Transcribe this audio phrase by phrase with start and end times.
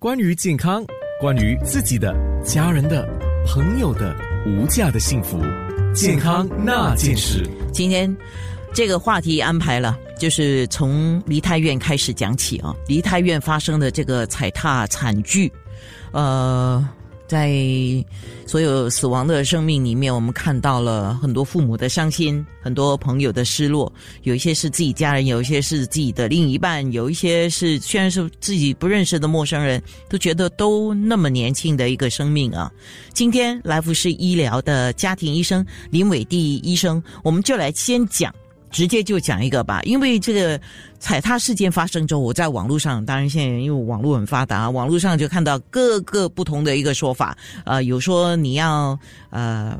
[0.00, 0.82] 关于健康，
[1.20, 3.06] 关于自己的、家人的、
[3.46, 5.38] 朋友的无价的幸福，
[5.94, 7.46] 健康那件事。
[7.70, 8.16] 今天
[8.72, 12.74] 这个话题安排了，就是从梨泰院开始讲起啊。
[12.86, 15.52] 梨泰院发生的这个踩踏惨剧，
[16.12, 16.88] 呃。
[17.30, 17.54] 在
[18.44, 23.92] 所有死亡的生命里面，我们看到了很多父母的伤心，很多朋友的失落。
[24.24, 32.68] 有一些是自己家人，有一些是自己的另一半，有一些是虽然是自己不认识的陌生人，都觉得都那么年轻的一个生命啊。
[33.14, 38.34] 今天来福士医疗的家庭医生林伟地医生，我们就来先讲。
[38.70, 40.60] 直接就讲一个吧，因为这个
[40.98, 48.98] 踩踏事件发生之后，我在网络上，当然现在因为网络很发达，网络上就看到各个不同的一个说法，啊，有说你要
[49.30, 49.78] 呃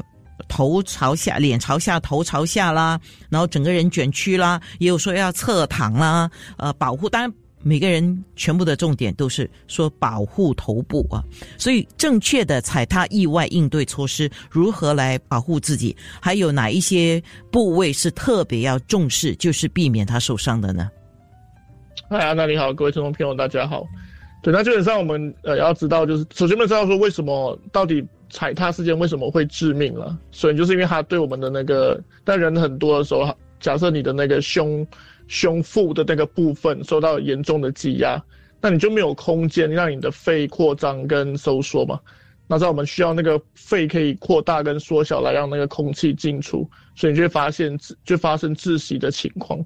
[0.48, 7.32] 头朝下，脸朝下，头朝下啦，然后整个人卷曲啦，也有说要侧躺啦，呃，保护当然。
[7.62, 11.22] 每个人全部的重点都是说保护头部啊，
[11.58, 20.90] 所以正确的踩踏意外应对措施如何来保护自己，还有哪一些部位是特别要重视，就是避免他受伤的呢？
[22.08, 23.84] 嗨，安娜你好，各位听众朋友大家好。
[24.42, 34.86] 对，那基本上我们呃要知道，就是首先我们知道说为什么到底踩踏事件为什么会致命了，所以就是因为它对我们的那个，但人很多的时候，假设你的那个胸。
[35.28, 38.20] 胸腹的那个部分受到严重的挤压，
[38.60, 42.00] 那你就没有空间让你的肺扩张跟收缩嘛？
[42.48, 49.64] 那在我们需要那个肺可以扩大跟缩小来让那个空气进出，所以你就会发现就发生窒息的情况。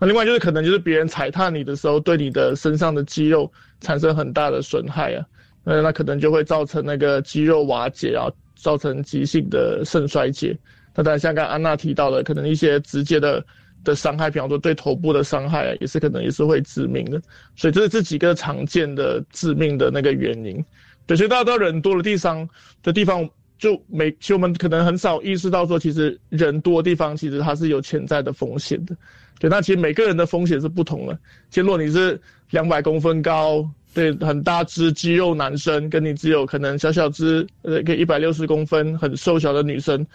[0.00, 3.48] 那另外就是可能就是别人踩踏你的时候，对你的身上的肌肉
[3.80, 5.24] 产生很大的损害啊，
[5.62, 10.58] 那那可能就会造成那个肌肉瓦解啊，造成急性的肾衰竭。
[10.94, 13.44] 那当然像刚安娜提到的，可能一些直接的。
[13.82, 17.20] 的伤害，比方说对头部的伤害，也是可能也是会致命的，
[17.54, 20.64] 所以这是这几个常见的致命的那个原因。
[21.06, 22.48] 对，所以大家知道人多的地方
[22.82, 23.28] 的地方，
[23.58, 28.96] 就每其实我们可能很少意识到说，其实人多的地方其实它是有潜在的风险的。
[29.38, 31.18] 对，那其实每个人的风险是不同的。
[31.50, 32.18] 其实如果你是
[32.52, 40.06] 两百公分高，对，很大只肌肉男生，跟你只有可能小小只，呃，个一百六十公分很瘦小的女生。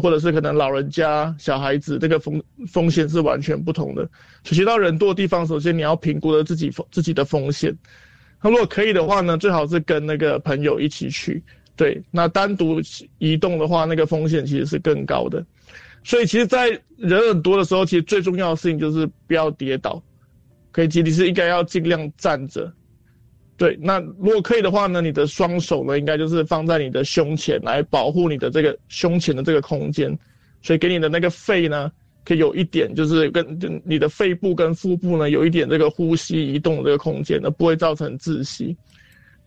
[0.00, 4.08] 或者是可能老人家、小孩子，这个风风险是完全不同的。
[4.44, 7.76] 所以到人多的地方，首先你要评估了自己风自己的风险。
[8.40, 11.42] 那如果可以的话呢，最好是跟那个朋友一起去。
[11.74, 12.80] 对，那单独
[13.18, 15.44] 移动的话，那个风险其实是更高的。
[16.04, 20.02] 所以其实，在人很多的时候，其实最重要的事情就是不要跌倒。
[20.70, 22.72] 可以，其实是应该要尽量站着。
[23.62, 30.18] 对，那如果可以的话呢，你的双手呢，应该就是放在你的胸前来保护你的这个胸前的这个空间，
[30.62, 31.92] 所以给你的那个肺呢，
[32.24, 38.76] 可以有一点就是跟你的肺部跟腹部呢有一点这个呼吸移动的这个空间，而不会造成窒息。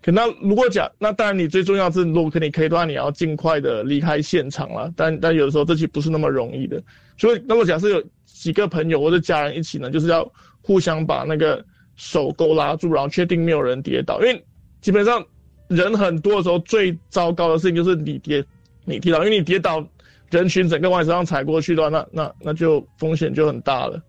[0.02, 4.90] 可那如果讲，那当然你最重要是，如果可你可以的话，你要尽快的离开现场了。
[4.96, 6.82] 但但有的时候这实不是那么容易的，
[7.18, 10.26] 所以那么假设有几个朋友或者家人一起呢，就是要
[10.62, 11.62] 互相把那个。
[11.95, 14.44] 手勾拉住，然后确定没有人跌倒，因为
[14.81, 15.25] 基本上
[15.67, 18.44] 人很多的时候，最糟糕的事情就是你跌，
[18.83, 19.85] 你跌倒，因为你跌倒，
[20.29, 24.01] 人群整个往你身上踩过去的话，那那那就风险就很大了。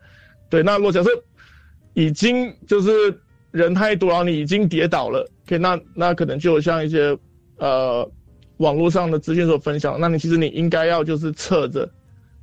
[0.50, 1.10] 对，那如果假设
[1.94, 2.91] 已经就是
[3.52, 7.16] 人太多，然后你已经跌倒了，OK，那那可能就像一些
[7.58, 8.08] 呃
[8.58, 11.88] 网络上的资讯所分享，那你其实你应该要就是侧着，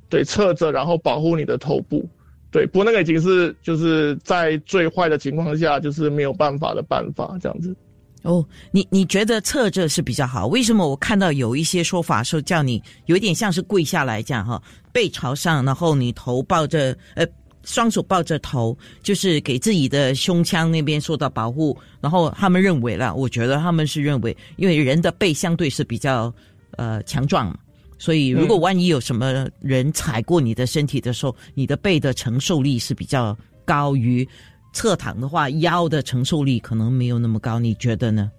[0.08, 2.08] 对，侧着，然后保护你的头部。
[2.54, 7.74] 对，不过那个已经是就是在最坏的情况下，就是没有办法的办法这样子。
[8.22, 10.46] 哦，你你觉得侧着是比较好？
[10.46, 17.26] 为什么我看到有一些说法说叫你有点像是跪下来这样哈，背朝上，然后你头抱着呃
[17.64, 21.76] 双手抱着头，就是给自己的胸腔那边受到保护。
[22.00, 26.32] 然后他们认为了，我觉得他们是认为，因为人的背相对是比较
[26.76, 27.58] 呃强壮嘛。
[27.98, 34.28] 所以，如果万一有什么人踩过你的身体的时候，你的背的承受力是比较高于
[34.72, 37.58] 侧躺的话，腰的承受力可能没有那么高。
[37.58, 38.30] 你觉得呢？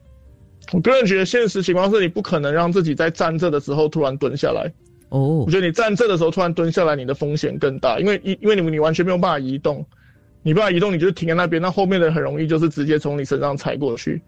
[0.73, 4.71] 我个人觉得，现实情况是你不可能让自己在站着的时候突然蹲下来。
[5.09, 9.85] 哦，我觉得你站着的时候突然蹲下来，你的风险更大，因为因因为你你完全没有办法移动，
[10.41, 14.21] 你不法移动，你就停在那边，那后面的很容易就是直接从你身上踩过去。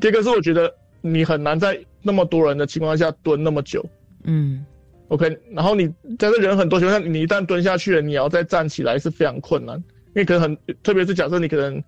[0.00, 3.84] 第二个是，我觉得你很难在那么多人的情况下蹲那么久。
[4.24, 4.64] 嗯。
[5.12, 5.86] OK，然后你
[6.18, 11.82] 在这人很多情况下，你一旦蹲下去了，你要再站起来是非常困难，因为可能很，特别是假设你可能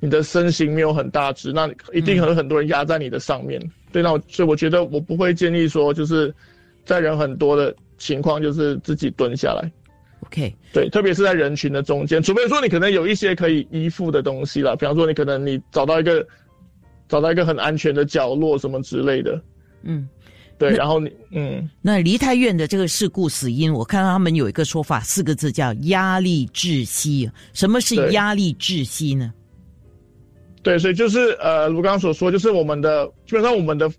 [0.00, 3.60] 你的身形没有很大只，那一定有很多人压在你的上面。
[3.92, 6.34] 对，那我所以我觉得我不会建议说就是
[6.86, 9.70] 在人很多的情况，就是自己蹲下来。
[10.22, 16.26] OK，对，特别是在人群的中间，除非说你可能有一些可以依附的东西啦，比方说你可能你找到一个
[17.06, 19.38] 找到一个很安全的角落什么之类的。
[19.82, 20.08] 嗯，
[20.68, 27.30] 对，然后你嗯，那梨泰院的这个事故死因，我看到他们有一个说法，四个字叫压力窒息。
[27.52, 29.32] 什么是对压力窒息呢？
[30.62, 33.90] 对，所以就是呃，如刚刚所说，就是我们的基本上我们的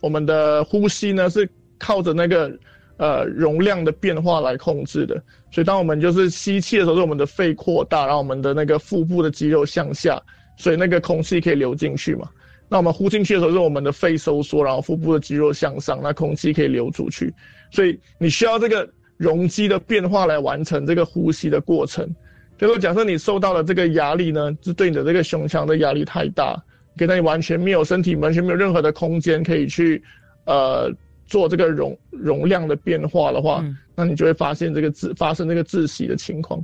[0.00, 2.54] 我们的呼吸呢是靠着那个
[2.98, 5.14] 呃容量的变化来控制的。
[5.50, 10.20] 所以当我们就是吸气的时候，是我们的肺扩大，然后我们的那个腹部的肌肉向下，
[10.58, 12.28] 所以那个空气可以流进去嘛。
[12.70, 17.34] 那我们呼进去的时候，是我们的肺收缩，然后腹部的肌肉向上，那空气可以流出去。
[17.72, 22.06] 所以你需要这个容积的变化来完成这个呼吸的过程。
[22.56, 26.56] 比如说，假设你受到了这个压力呢，是对你的这个胸腔的压力太大，
[26.96, 30.00] 给到你完全没有身体完全没有任何的空间可以去，
[30.44, 30.88] 呃，
[31.26, 33.64] 做这个容容量的变化的话，
[33.96, 36.62] 那你就会发现这个窒发生这个窒息的情况。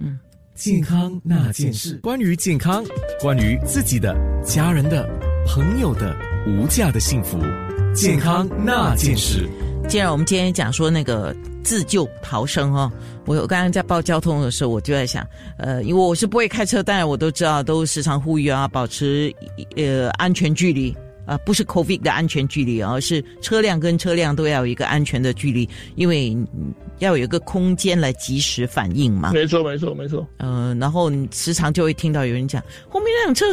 [0.00, 0.18] 嗯
[0.52, 2.84] 健康那件事，关于健康，
[3.18, 4.14] 关于自己的、
[4.44, 5.08] 家人的、
[5.52, 6.16] 朋友的
[6.46, 7.36] 无价的幸福，
[7.92, 9.50] 健康那件事。
[9.88, 12.88] 既然我们今天讲说那个自救逃生哦，
[13.26, 15.26] 我我刚刚在报交通的时候，我就在想，
[15.58, 19.34] 呃，因为我是不会开车，当然我都知道，都时常呼吁啊，保持
[19.74, 29.32] 呃安全距离啊、不是 COVID 的安全距离，而是车辆跟车辆都要有一个安全的距离，因为嗯要有一个空间来及时反应嘛。
[29.32, 30.24] 没错，没错，没错。
[30.36, 33.46] 呃，然后你时常就会听到有人讲，后面那辆车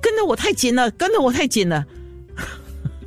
[0.00, 1.84] 跟着我太紧了，跟着我太紧了。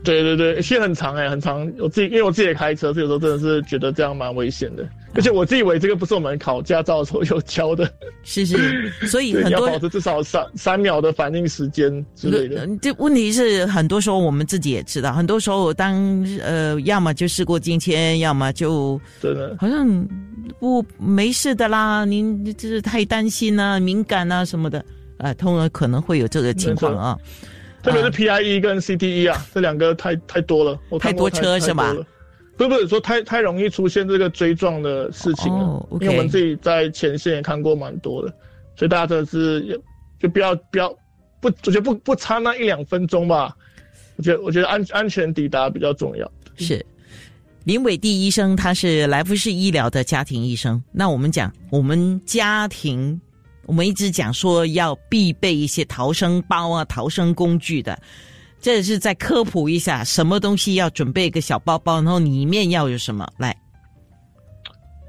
[0.03, 1.65] 对对对，现在很长哎、很长。
[1.79, 4.85] 我自己因为我自己也开车，所以有时候真的是觉得这样蛮危险的。
[5.15, 7.89] 而且我自以为这个不是我们考驾照的时候有教的，
[8.23, 12.61] 是是， 所以对，很多要保持至少三三秒的反应时间之类的。
[12.61, 15.95] 呃这问题是很多时候我们自己也知道，很多时候当
[16.41, 19.87] 呃，要么就事过境迁，要么就真的，好像
[20.59, 24.83] 不没事的啦，您就是太担心啊、敏感啊什么的，
[25.23, 27.17] 啊、通常可能会有这个情况啊。
[27.81, 31.93] 特别是 PIE 跟 CTE 啊，这两个太太多了，太多车是吧？
[32.55, 38.31] 不是不是说太太容易出现这个追撞的事情了，哦因为我们自己在前线也看过蛮多的，
[38.75, 39.77] 所以大家真的是也
[40.19, 40.87] 就不要不要
[41.41, 43.53] 不，我觉得不不差那一两分钟吧，
[44.17, 46.31] 我觉得我觉得安安全抵达比较重要。
[46.55, 46.85] 是
[47.65, 50.81] 林伟地医生，他是来福士医疗的家庭医生。
[50.91, 53.19] 那我们讲，我们家庭，
[53.65, 57.97] 我们一直讲说要必备一些逃生包啊、逃生工具的。
[58.59, 63.27] 这是在科普一下，什么东西要准备一个小包包，然后里面要有什么？
[63.37, 63.53] 来，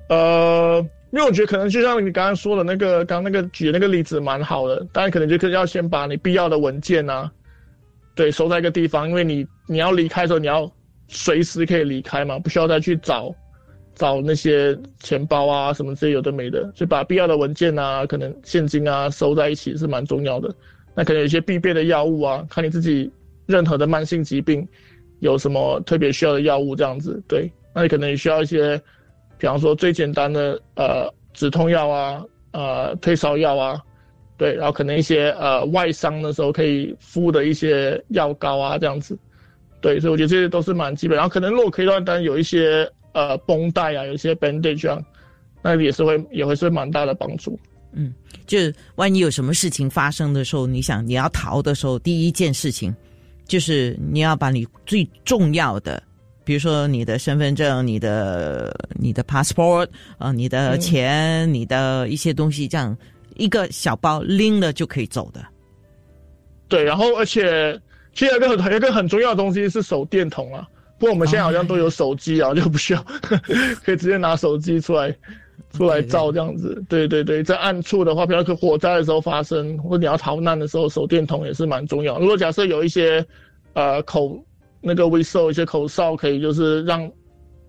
[0.09, 7.31] 呃，因为我觉得可能就像你刚刚说的那个，刚那个举那个例子蛮好的，当然可能就可能要先把你必要的文件啊，
[8.17, 10.69] 对，收在一个地方，因为你你要离开的时候，你要
[11.07, 13.33] 随时可以离开嘛，不需要再去找
[13.95, 20.55] 找那些钱包啊什么这些有的没的，所以把必要的文件啊，可能现金啊收在一起是蛮重要的。
[20.95, 23.11] 那可能有一些必备的药物啊，看你自己
[23.47, 24.67] 任何的慢性疾病
[25.21, 28.81] 有什么特别需要的药物这样子，对，那你可能也需要一些。
[29.37, 33.83] 比方说最简单的呃止痛药啊，呃退烧药啊，
[34.39, 39.19] 对，然后可能一些呃外伤的时候可以敷的一些药膏啊这样子，
[39.83, 41.17] 对，所以我觉得这些都是蛮基本。
[41.17, 45.01] 然后可能如果可以的话，当然有一些呃绷带啊，有一些 bandage 啊，
[45.63, 47.59] 那也是会也会是蛮大的帮助。
[47.93, 48.13] 嗯
[48.47, 52.95] 就是万一有什么事情发生的时候，你想你要逃的时候，第一件事情
[53.47, 56.03] 就是你要把你最重要的。
[56.45, 62.95] 比如说你的身份证、你的你的 passport 啊、你的钱、你的一些东西，这样
[63.37, 65.43] 一个小包拎了就可以走的。
[66.69, 67.81] 对，然后而且
[68.13, 73.05] 其实有一个很有一个很重要的东西是手电筒啊，不过我们现在好像都有手机啊，就不需要
[73.85, 75.15] 可以直接拿手机出来
[75.73, 76.83] 出来照这样子。
[76.89, 82.19] 对对对，在暗处的话，比如说火灾的时候发生，或者你要逃难的时候，手电筒也是蛮重要。
[82.19, 83.25] 如果假设有一些
[83.73, 84.39] 呃口
[84.81, 87.11] 那个 whistle 一些口哨，可以就是让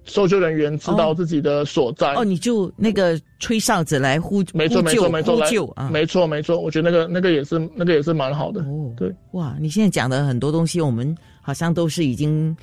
[0.06, 2.14] 搜救人员知道自己的所在。
[2.14, 5.90] 哦，你就那个吹哨子来呼没错没错没错呼救啊！
[5.92, 8.62] 没错没错，我觉得那个那个也是那个也是蛮好的。
[8.62, 12.56] 哦，对，哇，你现在讲的很多东西，我们好像都是已经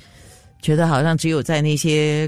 [0.63, 2.27] 觉得好像只有在那些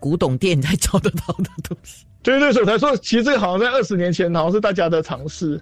[0.00, 2.06] 古董店才找得到的东西。
[2.22, 5.60] 对对，所以我才说，其实这个好像在二十年前好像是大家的尝试，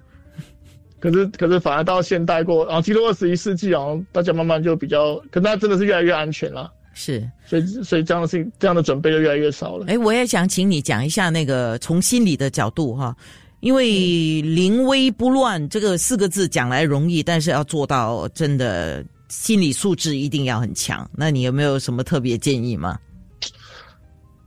[0.99, 9.85] 可是可是反而到现代过，然后进入二十一世纪，然后大家慢慢就比较，可那真的是越来越安全了，是，所以所以这样的事情这样的准备就越来越少了。
[9.87, 13.15] 哎，我也想请你讲一下那个从心理的角度哈，
[13.59, 21.09] 因为“临危不乱”这个四个字讲来容易，但是要做到真的心理素质一定要很强。
[21.15, 22.99] 那你有没有什么特别建议吗？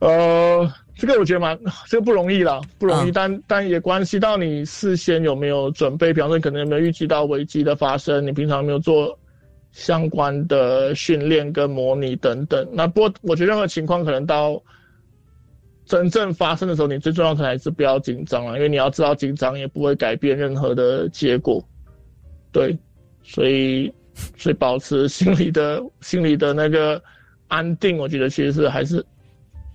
[0.00, 1.58] 呃，这个我觉得蛮
[1.88, 9.18] 这个不容易啦，不容易，嗯但但也关系到你事先有没有准备，比方说你可能有没有预计到危机的发生，你平常有没有做
[9.72, 12.68] 相关的训练跟模拟等等。
[12.72, 14.62] 那不过我觉得任何情况可能到
[15.84, 21.60] 真正发生的时候，你最重要可能还是不要紧张了，因为你要知道紧张也不会改变任何的结果。
[22.52, 22.78] 对，
[23.24, 23.92] 所以
[24.36, 27.02] 所以保持心理的心理的那个
[27.48, 29.04] 安定，我觉得其实是还是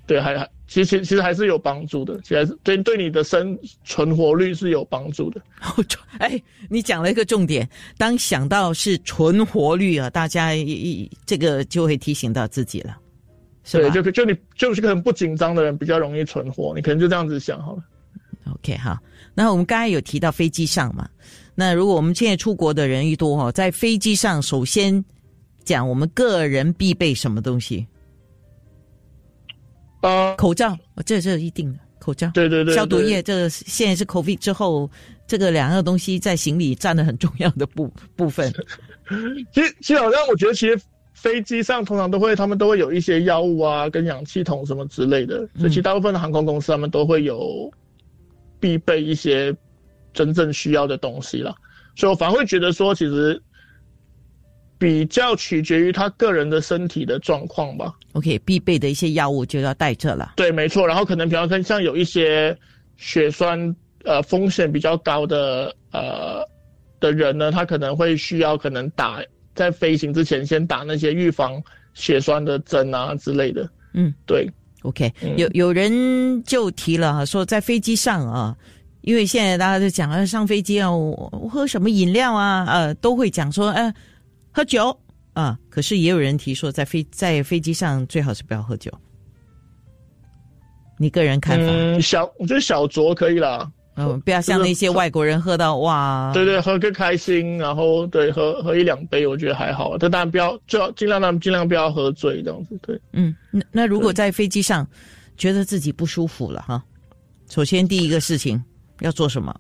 [0.06, 0.50] 对还还。
[0.66, 5.40] 其实其实还是有帮助的，其实对对你的生存活率是有帮助的。
[6.18, 12.98] 哎，你讲了一个重点，当想到是存活率啊，大家一这个就会提醒到自己了，
[13.72, 17.84] 对，就就你就是个很不紧张的人，比较容易存活，你可能就这样子想好了。
[18.54, 18.98] OK 好，
[19.36, 21.08] 那我们刚才有提到飞机上嘛，
[21.56, 25.04] 那如果我们现在出国的人一多哈，在飞机上首先
[25.64, 27.88] 讲我们个人必备什么东西。
[30.02, 34.90] 啊，口罩，这这一定的口罩，对对对，消毒液，这现在是 COVID 之后，
[35.26, 38.52] 这个两样东西在行李占了很重要的部 部分。
[39.54, 40.78] 其实，其实好像我觉得，其实
[41.14, 47.72] 飞机上通常都会，他们都会有一些药物啊，跟氧气筒什么之类的，所以其实大部分的航空公司他们都会有
[48.60, 49.56] 必备一些
[50.14, 51.56] 真正需要的东西了。
[51.96, 53.42] 所以我反而会觉得说，其实。
[54.80, 57.94] 比较取决于他个人的身体的状况吧。
[58.14, 60.34] OK，必备的一些药物就要带着了。
[60.36, 60.86] 对，没错。
[60.86, 62.58] 然后可能比方说像有一些
[62.98, 66.46] 血栓呃风险比较高的呃
[67.00, 69.22] 的人呢，他可能会需要可能打
[69.56, 73.70] 在飞行之前先打那些预防血栓的针啊之类的。
[73.94, 74.46] 嗯，对。
[74.82, 78.54] OK，有有人就提了哈说在飞机上啊，
[79.04, 83.94] 因为现在大家都讲啊，上飞机啊，我喝什么饮料啊，呃，都会讲说，呃。
[84.56, 84.96] 喝酒
[85.34, 88.92] 啊，可是也有人提说，在飞在飞机上最好是不要喝酒。
[91.00, 91.66] 你个人看法？
[91.68, 93.68] 嗯，小我觉得小酌可以啦。
[93.96, 96.30] 嗯，不要像那些外国人喝到哇。
[96.36, 99.98] 对对，喝个开心，然后对喝喝一两杯，我觉得还好。
[99.98, 102.78] 但当然不要，最好尽量让尽量不要喝醉这样子。
[102.84, 104.88] 对，嗯，那那如果在飞机上
[105.36, 106.84] 觉得自己不舒服了哈，
[107.50, 108.64] 首先第一个事情
[109.04, 109.54] 要做什么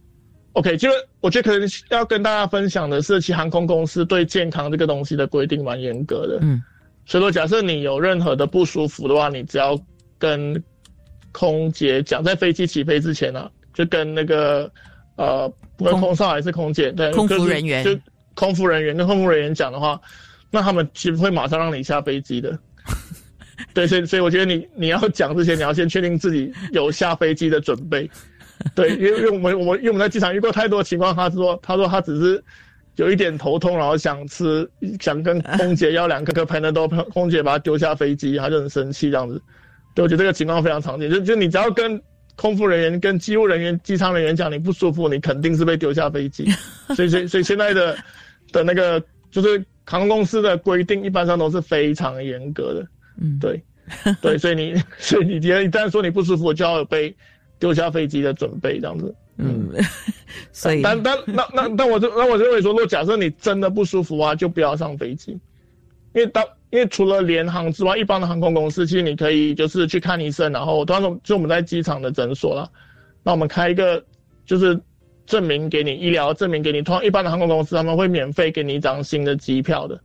[0.53, 6.39] ？OK，就是我觉得可能要跟大家分享的是，其实航空公司对健康这个东西的规定蛮严格的。
[6.41, 6.61] 嗯，
[7.05, 9.79] 所以说假设你有任何的不舒服的话，你只要
[10.17, 10.61] 跟
[11.31, 14.71] 空姐讲，在飞机起飞之前呢，就跟那个
[15.17, 17.99] 呃，不管空少还是空姐，对，空服人员，就
[18.35, 19.99] 空服人员跟空服人员讲的话，
[20.51, 22.57] 那他们其实会马上让你下飞机的。
[23.73, 28.09] 对，所以所以我觉得你你要讲之前，你要先确定自己有下飞机的准备。
[28.75, 32.43] 对，因为因为我们我们因为我们在机场遇过太多情况，他说他说他只是
[32.95, 34.67] 有一点头痛，然后想吃
[34.99, 39.41] 想跟空 姐要两颗颗 Panadol，空姐把他丢下飞机，他就很生气这样子。
[39.95, 42.01] 对，我觉得这个情况非常常见，就就你只要跟
[42.35, 46.49] 空服人员、跟机务人员、机舱人员讲你不舒服，你肯定是被丢下飞机。
[46.95, 47.97] 所以所以所以现在的
[48.51, 52.87] 的那个就是航空公司的规定，一般上都是非常严格的。
[53.21, 53.61] 嗯，对
[54.21, 57.13] 对，所以你所以你既然一旦说你不舒服，就要有被。
[57.63, 59.69] 丢下飞机的准备这样子，嗯，
[60.51, 65.31] 所以但但那那那我就那我认为说，如果假设你真的不舒服啊，就不要上飞机，
[66.13, 72.69] 因为当因为除了联航之外，一般的航空公司其实你可以就是去看医生，然后当然就我们在机场的诊所啦，
[73.23, 74.03] 那我们开一个
[74.45, 74.77] 就是
[75.25, 79.97] 证明给你医疗证明给你，通常一般的航空公司他们会免费给你一张新的机票的，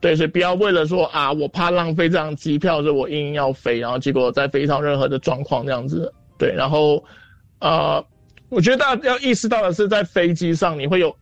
[0.00, 6.14] 对，所以不要为了说啊我怕浪费这张机票，所以我硬硬要飞，然后结果在飞上任何的状况这样子。
[6.40, 7.04] 对，然后，
[7.58, 8.02] 呃，
[8.48, 11.14] 我觉得大家要意识到的是，在飞机上你会有，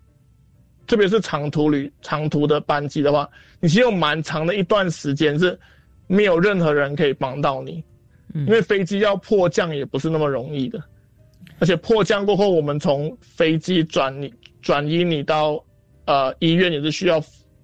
[0.86, 5.58] 特别是长途旅、长途的班机的话，你其实有蛮长的一段时间是
[6.06, 7.82] 没有任何人可以帮到你，
[8.32, 10.80] 因为飞机要迫降也不是那么容易的，
[11.58, 14.32] 而且迫降过后，我们从飞机转你
[14.62, 15.60] 转移你到
[16.04, 17.20] 呃医院也是需要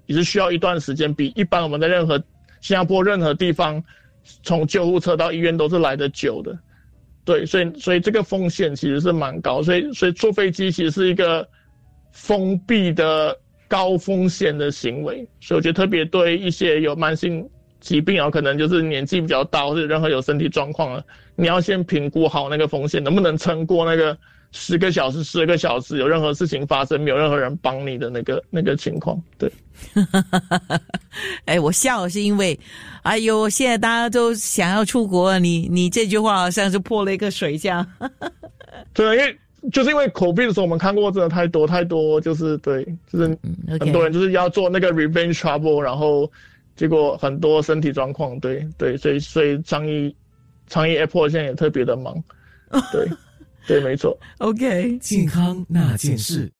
[0.06, 2.18] 也是需要一段时间，比一般我们在任何
[2.60, 3.80] 新加坡任何地方
[4.42, 6.58] 从救护车到医院都是来得久的。
[7.24, 11.48] 对，所以所以这个风险其实是蛮高，所以所以坐飞机其实是一个
[12.12, 13.34] 封闭的
[13.66, 17.48] 高风险的行为，所以我觉得特别对一些有慢性
[17.80, 21.04] 疾病啊，可能就是年纪比较大或者任何有身体状况了，
[21.34, 24.16] 你要先评估好那个风险能不能撑过那个
[24.56, 29.50] 十个小时、十个小时有任何事情发生没有任何人帮你的那个那个情况，对。
[31.44, 32.58] 哎，我笑是因为，
[33.02, 37.68] 哎呦，现在大家都想要出国，你你这句话好像是破了一个水这
[38.94, 39.36] 对，因为
[39.72, 43.36] 就是因为口碑的时候，我们看过真的太多太多，就是对，就是
[43.80, 46.30] 很多人就是要做那个 revenge trouble，然后
[46.76, 50.14] 结果很多身体状况，对对，所以所以倡议
[50.68, 52.14] 倡议 Apple 现在也特别的忙，
[52.92, 53.08] 对
[53.66, 54.18] 对，没错。
[54.38, 56.50] OK，健康那件事。